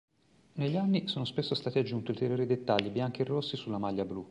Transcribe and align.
Negli 0.53 0.77
anni 0.77 1.07
sono 1.07 1.25
spesso 1.25 1.53
stati 1.53 1.77
aggiunti 1.77 2.09
ulteriori 2.09 2.47
dettagli 2.47 2.89
bianchi 2.89 3.21
e 3.21 3.25
rossi 3.25 3.55
sulla 3.55 3.77
maglia 3.77 4.03
blu. 4.03 4.19